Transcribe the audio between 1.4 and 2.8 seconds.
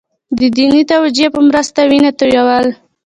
مرسته وینه تویول.